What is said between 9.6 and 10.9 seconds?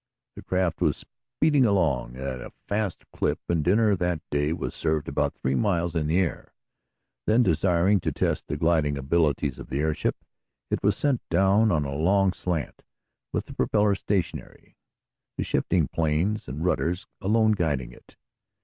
the airship, it